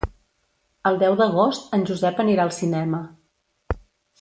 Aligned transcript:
El 0.91 0.97
deu 1.03 1.17
d'agost 1.19 1.69
en 1.79 1.85
Josep 1.91 2.23
anirà 2.25 2.47
al 2.49 2.53
cinema. 2.61 3.03